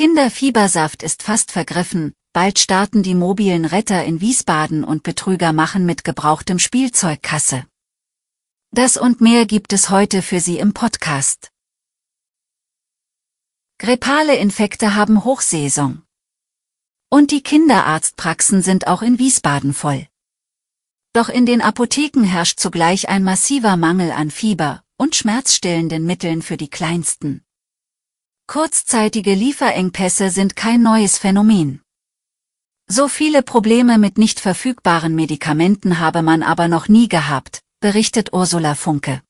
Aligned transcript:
Kinderfiebersaft 0.00 1.02
ist 1.02 1.22
fast 1.22 1.52
vergriffen, 1.52 2.14
bald 2.32 2.58
starten 2.58 3.02
die 3.02 3.14
mobilen 3.14 3.66
Retter 3.66 4.02
in 4.02 4.22
Wiesbaden 4.22 4.82
und 4.82 5.02
Betrüger 5.02 5.52
machen 5.52 5.84
mit 5.84 6.04
gebrauchtem 6.04 6.58
Spielzeug 6.58 7.22
Kasse. 7.22 7.66
Das 8.70 8.96
und 8.96 9.20
mehr 9.20 9.44
gibt 9.44 9.74
es 9.74 9.90
heute 9.90 10.22
für 10.22 10.40
Sie 10.40 10.58
im 10.58 10.72
Podcast. 10.72 11.50
Grippale 13.78 14.36
Infekte 14.36 14.94
haben 14.94 15.22
Hochsaison. 15.22 16.00
Und 17.10 17.30
die 17.30 17.42
Kinderarztpraxen 17.42 18.62
sind 18.62 18.86
auch 18.86 19.02
in 19.02 19.18
Wiesbaden 19.18 19.74
voll. 19.74 20.06
Doch 21.12 21.28
in 21.28 21.44
den 21.44 21.60
Apotheken 21.60 22.22
herrscht 22.24 22.58
zugleich 22.58 23.10
ein 23.10 23.22
massiver 23.22 23.76
Mangel 23.76 24.12
an 24.12 24.30
Fieber 24.30 24.82
und 24.96 25.14
schmerzstillenden 25.14 26.06
Mitteln 26.06 26.40
für 26.40 26.56
die 26.56 26.70
Kleinsten. 26.70 27.44
Kurzzeitige 28.52 29.32
Lieferengpässe 29.32 30.28
sind 30.30 30.56
kein 30.56 30.82
neues 30.82 31.18
Phänomen. 31.18 31.82
So 32.88 33.06
viele 33.06 33.44
Probleme 33.44 33.96
mit 33.96 34.18
nicht 34.18 34.40
verfügbaren 34.40 35.14
Medikamenten 35.14 36.00
habe 36.00 36.22
man 36.22 36.42
aber 36.42 36.66
noch 36.66 36.88
nie 36.88 37.06
gehabt, 37.06 37.60
berichtet 37.78 38.32
Ursula 38.32 38.74
Funke. 38.74 39.22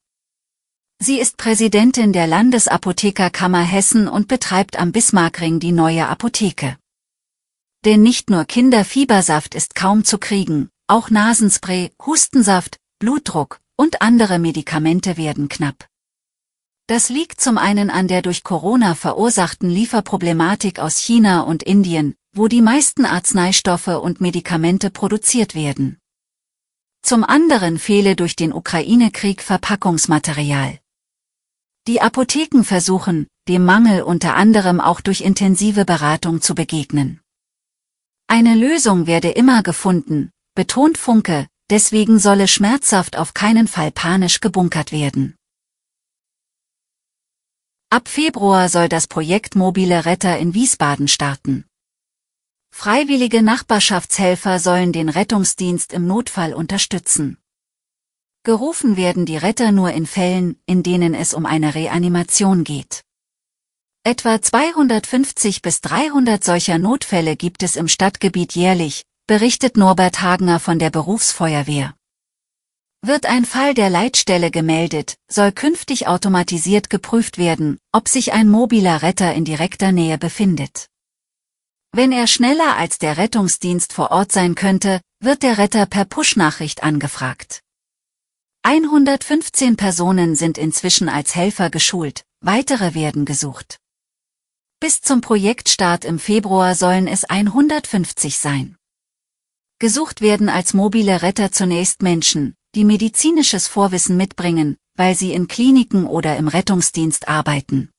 Sie 1.01 1.21
ist 1.21 1.37
Präsidentin 1.37 2.15
der 2.15 2.27
Landesapothekerkammer 2.29 3.61
Hessen 3.61 4.09
und 4.09 4.27
betreibt 4.27 4.81
am 4.81 4.91
Bismarckring 4.91 5.61
die 5.61 5.73
neue 5.73 6.09
Apotheke. 6.09 6.79
Denn 7.85 8.01
nicht 8.01 8.31
nur 8.31 8.47
Kinderfiebersaft 8.47 9.55
ist 9.55 9.75
kaum 9.75 10.03
zu 10.03 10.17
kriegen, 10.17 10.71
auch 10.87 11.11
Nasenspray, 11.11 11.93
Hustensaft, 12.07 12.79
Blutdruck 12.99 13.61
und 13.77 14.01
andere 14.01 14.39
Medikamente 14.39 15.19
werden 15.19 15.51
knapp. 15.51 15.91
Das 16.91 17.09
liegt 17.09 17.41
zum 17.41 17.57
einen 17.57 17.89
an 17.89 18.09
der 18.09 18.21
durch 18.21 18.43
Corona 18.43 18.97
verursachten 18.97 19.71
Lieferproblematik 19.71 20.81
aus 20.81 20.99
China 20.99 21.43
und 21.43 21.63
Indien, 21.63 22.17
wo 22.35 22.49
die 22.49 22.63
meisten 22.63 23.05
Arzneistoffe 23.05 24.01
und 24.01 24.21
Medikamente 24.21 24.91
produziert 24.91 25.55
werden. 25.55 26.01
Zum 27.01 27.23
anderen 27.23 27.79
fehle 27.79 28.17
durch 28.17 28.35
den 28.35 28.53
Ukraine-Krieg 28.53 29.41
Verpackungsmaterial. 29.41 30.81
Die 31.87 32.01
Apotheken 32.01 32.65
versuchen, 32.65 33.29
dem 33.47 33.65
Mangel 33.65 34.03
unter 34.03 34.35
anderem 34.35 34.81
auch 34.81 35.01
durch 35.01 35.21
intensive 35.21 35.85
Beratung 35.85 36.43
zu 36.43 36.57
begegnen. 36.57 37.21
Eine 38.27 38.57
Lösung 38.57 39.07
werde 39.07 39.31
immer 39.31 39.63
gefunden, 39.63 40.33
betont 40.57 40.99
Funke, 40.99 41.47
deswegen 41.71 42.19
solle 42.19 42.49
schmerzhaft 42.49 43.17
auf 43.17 43.33
keinen 43.33 43.69
Fall 43.69 43.93
panisch 43.93 44.41
gebunkert 44.41 44.91
werden. 44.91 45.37
Ab 47.93 48.07
Februar 48.07 48.69
soll 48.69 48.89
das 48.89 49.09
Projekt 49.09 49.57
Mobile 49.57 50.05
Retter 50.05 50.39
in 50.39 50.55
Wiesbaden 50.55 51.09
starten. 51.09 51.65
Freiwillige 52.71 53.43
Nachbarschaftshelfer 53.43 54.61
sollen 54.61 54.93
den 54.93 55.09
Rettungsdienst 55.09 55.93
im 55.93 56.07
Notfall 56.07 56.55
unterstützen. 56.55 57.37
Gerufen 58.45 58.97
werden 58.97 59.27
die 59.27 59.37
Retter 59.37 59.73
nur 59.73 59.91
in 59.91 60.07
Fällen, 60.07 60.57
in 60.67 60.85
denen 60.85 61.15
es 61.15 61.35
um 61.35 61.47
eine 61.47 61.75
Reanimation 61.75 62.63
geht. 62.63 63.03
Etwa 64.05 64.41
250 64.41 65.61
bis 65.61 65.81
300 65.81 66.45
solcher 66.45 66.79
Notfälle 66.79 67.35
gibt 67.35 67.65
es 67.65 67.75
im 67.75 67.89
Stadtgebiet 67.89 68.55
jährlich, 68.55 69.03
berichtet 69.27 69.77
Norbert 69.77 70.23
Hagner 70.23 70.61
von 70.61 70.79
der 70.79 70.91
Berufsfeuerwehr. 70.91 71.97
Wird 73.03 73.25
ein 73.25 73.47
Fall 73.47 73.73
der 73.73 73.89
Leitstelle 73.89 74.51
gemeldet, 74.51 75.17
soll 75.27 75.53
künftig 75.53 76.07
automatisiert 76.07 76.91
geprüft 76.91 77.39
werden, 77.39 77.79
ob 77.93 78.09
sich 78.09 78.35
ein 78.35 78.51
mobiler 78.51 79.01
Retter 79.01 79.33
in 79.33 79.47
direkter 79.47 79.91
Nähe 79.91 80.19
befindet. 80.19 80.87
Wenn 81.93 82.13
er 82.13 82.27
schneller 82.27 82.77
als 82.77 82.99
der 82.99 83.17
Rettungsdienst 83.17 83.95
vor 83.95 84.11
Ort 84.11 84.33
sein 84.33 84.55
könnte, 84.55 85.01
wird 85.19 85.43
der 85.43 85.57
Retter 85.57 85.87
per 85.87 86.05
Push-Nachricht 86.05 86.83
angefragt. 86.83 87.63
115 88.65 89.77
Personen 89.77 90.37
sind 90.37 90.59
inzwischen 90.59 91.09
als 91.09 91.35
Helfer 91.35 91.71
geschult, 91.71 92.25
weitere 92.41 92.95
werden 92.95 93.25
gesucht. 93.25 93.79
Bis 94.79 95.01
zum 95.01 95.23
Projektstart 95.23 96.05
im 96.05 96.19
Februar 96.19 96.75
sollen 96.75 97.07
es 97.07 97.25
150 97.25 98.37
sein. 98.37 98.77
Gesucht 99.79 100.21
werden 100.21 100.51
als 100.51 100.75
mobile 100.75 101.23
Retter 101.23 101.51
zunächst 101.51 102.03
Menschen, 102.03 102.55
die 102.75 102.85
medizinisches 102.85 103.67
Vorwissen 103.67 104.17
mitbringen, 104.17 104.77
weil 104.97 105.15
sie 105.15 105.33
in 105.33 105.49
Kliniken 105.49 106.07
oder 106.07 106.37
im 106.37 106.49
Rettungsdienst 106.49 107.29
arbeiten. 107.29 107.91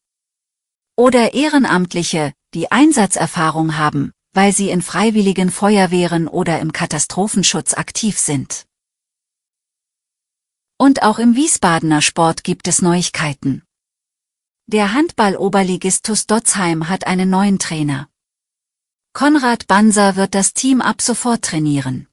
Oder 0.95 1.33
Ehrenamtliche, 1.33 2.33
die 2.53 2.71
Einsatzerfahrung 2.71 3.77
haben, 3.77 4.11
weil 4.33 4.53
sie 4.53 4.69
in 4.69 4.81
freiwilligen 4.81 5.51
Feuerwehren 5.51 6.27
oder 6.27 6.59
im 6.59 6.71
Katastrophenschutz 6.71 7.73
aktiv 7.73 8.17
sind. 8.17 8.65
Und 10.77 11.03
auch 11.03 11.19
im 11.19 11.35
Wiesbadener 11.35 12.01
Sport 12.01 12.43
gibt 12.43 12.67
es 12.67 12.81
Neuigkeiten. 12.81 13.63
Der 14.67 14.93
Handball-Oberligist 14.93 16.05
TuS 16.05 16.27
Dotzheim 16.27 16.88
hat 16.88 17.07
einen 17.07 17.29
neuen 17.29 17.59
Trainer. 17.59 18.09
Konrad 19.13 19.67
Banser 19.67 20.15
wird 20.15 20.33
das 20.33 20.53
Team 20.53 20.79
ab 20.79 21.01
sofort 21.01 21.43
trainieren. 21.43 22.07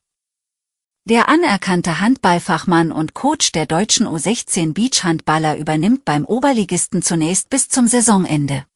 Der 1.09 1.31
anerkannte 1.31 2.01
Handballfachmann 2.01 2.93
und 2.93 3.15
Coach 3.15 3.53
der 3.53 3.65
deutschen 3.65 4.07
U16 4.07 4.75
Beachhandballer 4.75 5.57
übernimmt 5.57 6.05
beim 6.05 6.27
Oberligisten 6.27 7.01
zunächst 7.01 7.49
bis 7.49 7.71
zum 7.71 7.87
Saisonende. 7.87 8.67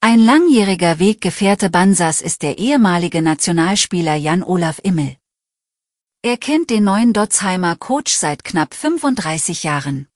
Ein 0.00 0.18
langjähriger 0.18 0.98
Weggefährte 0.98 1.70
Bansas 1.70 2.22
ist 2.22 2.42
der 2.42 2.58
ehemalige 2.58 3.22
Nationalspieler 3.22 4.16
Jan-Olaf 4.16 4.80
Immel. 4.82 5.16
Er 6.22 6.38
kennt 6.38 6.70
den 6.70 6.82
neuen 6.82 7.12
Dotzheimer 7.12 7.76
Coach 7.76 8.14
seit 8.14 8.42
knapp 8.42 8.74
35 8.74 9.62
Jahren. 9.62 10.08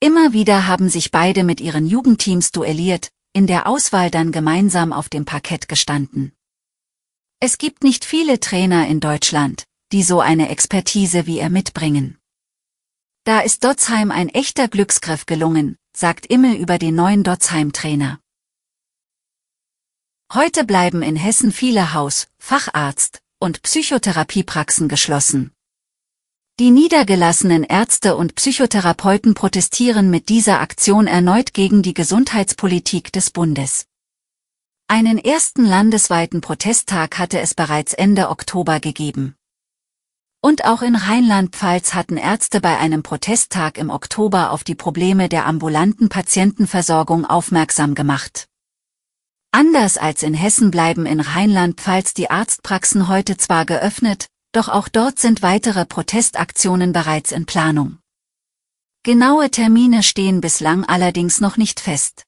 Immer 0.00 0.32
wieder 0.32 0.66
haben 0.66 0.88
sich 0.88 1.10
beide 1.10 1.44
mit 1.44 1.60
ihren 1.60 1.84
Jugendteams 1.84 2.50
duelliert, 2.50 3.10
in 3.34 3.46
der 3.46 3.66
Auswahl 3.66 4.10
dann 4.10 4.32
gemeinsam 4.32 4.94
auf 4.94 5.10
dem 5.10 5.26
Parkett 5.26 5.68
gestanden. 5.68 6.32
Es 7.40 7.58
gibt 7.58 7.84
nicht 7.84 8.06
viele 8.06 8.40
Trainer 8.40 8.88
in 8.88 9.00
Deutschland, 9.00 9.66
die 9.94 10.02
so 10.02 10.18
eine 10.20 10.48
Expertise 10.48 11.24
wie 11.26 11.38
er 11.38 11.50
mitbringen. 11.50 12.18
Da 13.22 13.38
ist 13.38 13.62
Dotzheim 13.62 14.10
ein 14.10 14.28
echter 14.28 14.66
Glücksgriff 14.66 15.24
gelungen, 15.24 15.76
sagt 15.96 16.26
Immel 16.26 16.56
über 16.56 16.78
den 16.78 16.96
neuen 16.96 17.22
Dotzheim-Trainer. 17.22 18.18
Heute 20.32 20.64
bleiben 20.64 21.02
in 21.02 21.14
Hessen 21.14 21.52
viele 21.52 21.94
Haus-, 21.94 22.26
Facharzt- 22.38 23.20
und 23.38 23.62
Psychotherapiepraxen 23.62 24.88
geschlossen. 24.88 25.52
Die 26.58 26.72
niedergelassenen 26.72 27.62
Ärzte 27.62 28.16
und 28.16 28.34
Psychotherapeuten 28.34 29.34
protestieren 29.34 30.10
mit 30.10 30.28
dieser 30.28 30.60
Aktion 30.60 31.06
erneut 31.06 31.54
gegen 31.54 31.82
die 31.84 31.94
Gesundheitspolitik 31.94 33.12
des 33.12 33.30
Bundes. 33.30 33.86
Einen 34.88 35.18
ersten 35.18 35.64
landesweiten 35.64 36.40
Protesttag 36.40 37.16
hatte 37.20 37.38
es 37.38 37.54
bereits 37.54 37.92
Ende 37.92 38.28
Oktober 38.28 38.80
gegeben. 38.80 39.36
Und 40.44 40.66
auch 40.66 40.82
in 40.82 40.94
Rheinland-Pfalz 40.94 41.94
hatten 41.94 42.18
Ärzte 42.18 42.60
bei 42.60 42.76
einem 42.76 43.02
Protesttag 43.02 43.78
im 43.78 43.88
Oktober 43.88 44.50
auf 44.50 44.62
die 44.62 44.74
Probleme 44.74 45.30
der 45.30 45.46
ambulanten 45.46 46.10
Patientenversorgung 46.10 47.24
aufmerksam 47.24 47.94
gemacht. 47.94 48.46
Anders 49.52 49.96
als 49.96 50.22
in 50.22 50.34
Hessen 50.34 50.70
bleiben 50.70 51.06
in 51.06 51.20
Rheinland-Pfalz 51.20 52.12
die 52.12 52.28
Arztpraxen 52.28 53.08
heute 53.08 53.38
zwar 53.38 53.64
geöffnet, 53.64 54.26
doch 54.52 54.68
auch 54.68 54.88
dort 54.88 55.18
sind 55.18 55.40
weitere 55.40 55.86
Protestaktionen 55.86 56.92
bereits 56.92 57.32
in 57.32 57.46
Planung. 57.46 57.96
Genaue 59.02 59.50
Termine 59.50 60.02
stehen 60.02 60.42
bislang 60.42 60.84
allerdings 60.84 61.40
noch 61.40 61.56
nicht 61.56 61.80
fest. 61.80 62.24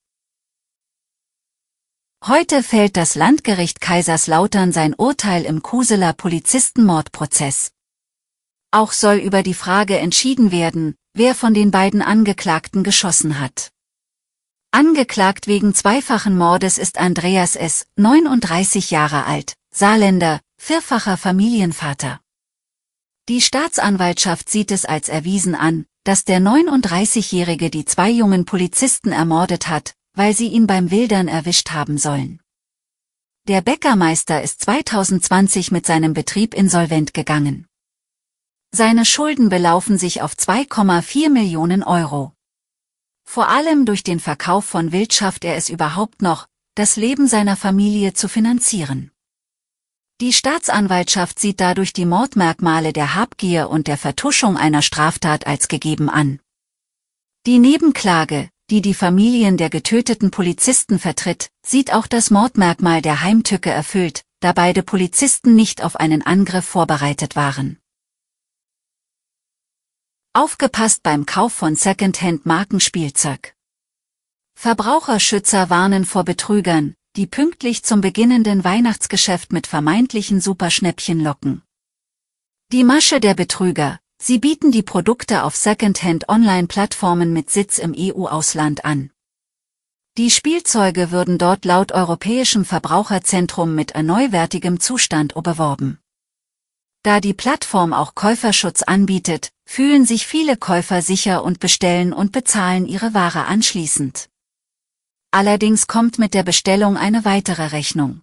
Heute 2.25 2.63
fällt 2.63 2.97
das 2.97 3.15
Landgericht 3.15 3.83
Kaiserslautern 3.83 4.73
sein 4.73 4.95
Urteil 4.95 5.45
im 5.45 5.63
Kuseler 5.63 6.15
Polizistenmordprozess. 6.15 7.76
Auch 8.71 8.93
soll 8.93 9.17
über 9.17 9.43
die 9.43 9.55
Frage 9.55 9.99
entschieden 9.99 10.53
werden, 10.53 10.95
wer 11.15 11.35
von 11.35 11.55
den 11.55 11.71
beiden 11.71 12.03
Angeklagten 12.03 12.83
geschossen 12.83 13.41
hat. 13.41 13.71
Angeklagt 14.71 15.47
wegen 15.47 15.75
zweifachen 15.75 16.37
Mordes 16.37 16.77
ist 16.77 16.99
Andreas 16.99 17.57
S., 17.57 17.87
39 17.97 18.91
Jahre 18.91 19.25
alt, 19.25 19.55
Saarländer, 19.73 20.41
vierfacher 20.59 21.17
Familienvater. 21.17 22.21
Die 23.29 23.41
Staatsanwaltschaft 23.41 24.51
sieht 24.51 24.71
es 24.71 24.85
als 24.85 25.09
erwiesen 25.09 25.55
an, 25.55 25.87
dass 26.05 26.25
der 26.25 26.41
39-Jährige 26.41 27.71
die 27.71 27.85
zwei 27.85 28.11
jungen 28.11 28.45
Polizisten 28.45 29.13
ermordet 29.13 29.69
hat, 29.69 29.95
weil 30.15 30.35
sie 30.35 30.49
ihn 30.49 30.67
beim 30.67 30.91
Wildern 30.91 31.27
erwischt 31.27 31.71
haben 31.71 31.99
sollen. 31.99 32.41
Der 33.49 33.61
Bäckermeister 33.61 34.43
ist 34.43 34.63
2020 34.63 35.73
mit 35.73 35.87
seinem 35.87 36.15
Betrieb 36.15 36.55
insolvent 36.55 37.15
gegangen. 37.15 37.67
Seine 38.77 39.07
Schulden 39.07 39.49
belaufen 39.49 39.97
sich 39.97 40.21
auf 40.21 40.35
2,4 40.35 41.31
Millionen 41.31 41.83
Euro. 41.83 42.35
Vor 43.25 43.49
allem 43.49 43.87
durch 43.87 44.03
den 44.03 44.21
Verkauf 44.21 44.67
von 44.67 44.93
Wild 44.93 45.15
schafft 45.15 45.47
er 45.47 45.57
es 45.57 45.71
überhaupt 45.71 46.21
noch, 46.21 46.47
das 46.75 46.97
Leben 46.97 47.27
seiner 47.27 47.57
Familie 47.57 48.13
zu 48.13 48.29
finanzieren. 48.29 49.13
Die 50.21 50.35
Staatsanwaltschaft 50.35 51.39
sieht 51.39 51.59
dadurch 51.59 51.95
die 51.95 52.05
Mordmerkmale 52.05 52.93
der 52.93 53.15
Habgier 53.15 53.71
und 53.71 53.87
der 53.87 53.97
Vertuschung 53.97 54.59
einer 54.59 54.83
Straftat 54.83 55.47
als 55.47 55.69
gegeben 55.69 56.11
an. 56.11 56.39
Die 57.47 57.59
Nebenklage, 57.59 58.51
die 58.69 58.83
die 58.83 58.93
Familien 58.93 59.57
der 59.57 59.71
getöteten 59.71 60.31
Polizisten 60.31 60.99
vertritt, 60.99 61.49
sieht 61.65 61.95
auch 61.95 62.07
das 62.07 62.31
Mordmerkmal 62.31 63.01
der 63.01 63.23
Heimtücke 63.23 63.71
erfüllt, 63.71 64.23
da 64.41 64.53
beide 64.53 64.83
Polizisten 64.83 65.55
nicht 65.55 65.83
auf 65.83 65.97
einen 65.97 66.21
Angriff 66.21 66.67
vorbereitet 66.67 67.37
waren. 67.37 67.79
Aufgepasst 70.37 71.03
beim 71.03 71.25
Kauf 71.25 71.55
von 71.55 71.77
Secondhand-Markenspielzeug. 71.77 73.55
Verbraucherschützer 74.55 75.71
warnen 75.71 76.05
vor 76.05 76.25
Betrügern, 76.25 76.95
die 77.17 77.27
pünktlich 77.27 77.85
zum 77.85 78.03
beginnenden 78.03 78.63
Weihnachtsgeschäft 78.63 79.55
mit 79.55 79.67
vermeintlichen 79.67 80.43
Superschnäppchen 80.43 81.21
locken. 81.21 81.63
Die 82.71 82.85
Masche 82.85 83.19
der 83.19 83.33
Betrüger, 83.33 83.99
Sie 84.19 84.39
bieten 84.39 84.73
die 84.73 84.83
Produkte 84.83 85.43
auf 85.43 85.57
Secondhand-Online-Plattformen 85.57 87.33
mit 87.33 87.49
Sitz 87.49 87.79
im 87.79 87.95
EU-Ausland 87.97 88.85
an. 88.85 89.11
Die 90.19 90.31
Spielzeuge 90.31 91.13
würden 91.13 91.39
dort 91.39 91.65
laut 91.65 91.93
Europäischem 91.93 92.67
Verbraucherzentrum 92.67 93.75
mit 93.75 93.93
erneuwertigem 93.93 94.81
Zustand 94.81 95.33
beworben. 95.33 95.99
Da 97.03 97.21
die 97.21 97.33
Plattform 97.33 97.95
auch 97.95 98.15
Käuferschutz 98.15 98.83
anbietet, 98.83 99.51
fühlen 99.67 100.07
sich 100.07 100.27
viele 100.27 100.57
Käufer 100.57 101.03
sicher 101.03 101.45
und 101.45 101.61
bestellen 101.61 102.13
und 102.13 102.33
bezahlen 102.33 102.87
ihre 102.87 103.13
Ware 103.13 103.45
anschließend. 103.45 104.31
Allerdings 105.33 105.87
kommt 105.87 106.19
mit 106.19 106.33
der 106.33 106.45
Bestellung 106.45 106.97
eine 106.97 107.27
weitere 107.27 107.67
Rechnung. 107.67 108.23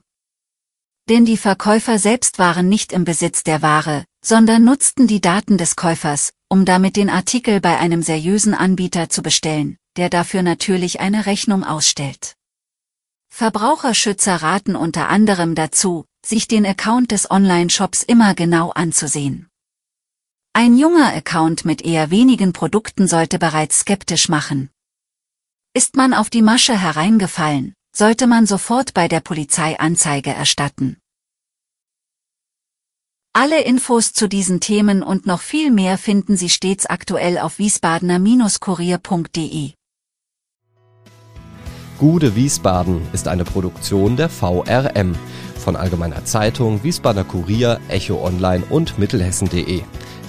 Denn 1.09 1.25
die 1.25 1.37
Verkäufer 1.37 1.99
selbst 1.99 2.39
waren 2.39 2.69
nicht 2.69 2.93
im 2.93 3.03
Besitz 3.03 3.43
der 3.43 3.61
Ware, 3.61 4.05
sondern 4.25 4.63
nutzten 4.63 5.05
die 5.05 5.19
Daten 5.21 5.57
des 5.57 5.75
Käufers, 5.75 6.33
um 6.49 6.65
damit 6.65 6.95
den 6.95 7.09
Artikel 7.09 7.59
bei 7.59 7.77
einem 7.77 8.01
seriösen 8.01 8.53
Anbieter 8.53 9.09
zu 9.09 9.21
bestellen, 9.21 9.77
der 9.97 10.09
dafür 10.09 10.41
natürlich 10.43 11.01
eine 11.01 11.25
Rechnung 11.25 11.63
ausstellt. 11.65 12.35
Verbraucherschützer 13.29 14.37
raten 14.37 14.75
unter 14.75 15.09
anderem 15.09 15.55
dazu, 15.55 16.05
sich 16.25 16.47
den 16.47 16.65
Account 16.65 17.11
des 17.11 17.29
Online-Shops 17.29 18.03
immer 18.03 18.33
genau 18.33 18.69
anzusehen. 18.69 19.49
Ein 20.55 20.77
junger 20.77 21.11
Account 21.15 21.65
mit 21.65 21.81
eher 21.81 22.11
wenigen 22.11 22.53
Produkten 22.53 23.07
sollte 23.07 23.39
bereits 23.39 23.79
skeptisch 23.79 24.29
machen. 24.29 24.69
Ist 25.73 25.95
man 25.95 26.13
auf 26.13 26.29
die 26.29 26.43
Masche 26.43 26.79
hereingefallen, 26.79 27.73
sollte 27.95 28.27
man 28.27 28.45
sofort 28.45 28.93
bei 28.93 29.07
der 29.07 29.19
Polizei 29.19 29.79
Anzeige 29.79 30.29
erstatten. 30.29 30.97
Alle 33.33 33.63
Infos 33.63 34.13
zu 34.13 34.29
diesen 34.29 34.59
Themen 34.59 35.01
und 35.01 35.25
noch 35.25 35.41
viel 35.41 35.71
mehr 35.71 35.97
finden 35.97 36.37
Sie 36.37 36.49
stets 36.49 36.85
aktuell 36.85 37.39
auf 37.39 37.57
wiesbadener-kurier.de. 37.57 39.71
Gude 41.97 42.35
Wiesbaden 42.35 43.01
ist 43.11 43.27
eine 43.27 43.43
Produktion 43.43 44.17
der 44.17 44.29
VRM 44.29 45.15
von 45.57 45.75
Allgemeiner 45.75 46.25
Zeitung, 46.25 46.83
Wiesbadener 46.83 47.23
Kurier, 47.23 47.79
Echo 47.87 48.23
Online 48.23 48.63
und 48.69 48.99
Mittelhessen.de. 48.99 49.81